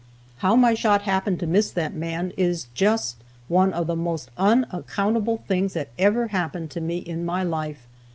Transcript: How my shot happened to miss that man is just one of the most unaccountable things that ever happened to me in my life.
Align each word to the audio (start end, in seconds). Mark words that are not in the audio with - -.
How 0.37 0.55
my 0.55 0.73
shot 0.73 1.03
happened 1.03 1.39
to 1.41 1.45
miss 1.45 1.69
that 1.69 1.93
man 1.93 2.33
is 2.35 2.65
just 2.73 3.17
one 3.47 3.71
of 3.71 3.85
the 3.85 3.95
most 3.95 4.31
unaccountable 4.35 5.43
things 5.47 5.73
that 5.73 5.89
ever 5.99 6.29
happened 6.29 6.71
to 6.71 6.81
me 6.81 6.97
in 6.97 7.23
my 7.23 7.43
life. 7.43 7.85